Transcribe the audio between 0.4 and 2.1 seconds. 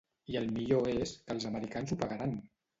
millor és que els americans ho